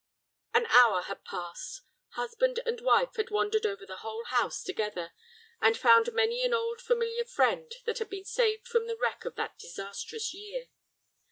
An 0.55 0.65
hour 0.71 1.03
had 1.03 1.23
passed. 1.25 1.83
Husband 2.13 2.59
and 2.65 2.81
wife 2.81 3.13
had 3.17 3.29
wandered 3.29 3.67
over 3.67 3.85
the 3.85 3.97
whole 3.97 4.23
house 4.23 4.63
together, 4.63 5.11
and 5.61 5.77
found 5.77 6.11
many 6.13 6.41
an 6.43 6.55
old 6.55 6.81
familiar 6.81 7.23
friend 7.25 7.71
that 7.85 7.99
had 7.99 8.09
been 8.09 8.25
saved 8.25 8.67
from 8.67 8.87
the 8.87 8.97
wreck 8.99 9.25
of 9.25 9.35
that 9.35 9.59
disastrous 9.59 10.33
year. 10.33 10.69